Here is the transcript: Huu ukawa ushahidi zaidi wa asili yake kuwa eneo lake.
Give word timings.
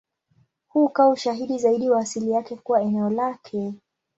Huu 0.67 0.85
ukawa 0.85 1.09
ushahidi 1.13 1.57
zaidi 1.59 1.89
wa 1.89 1.99
asili 1.99 2.31
yake 2.31 2.55
kuwa 2.55 2.81
eneo 2.81 3.09
lake. 3.09 3.73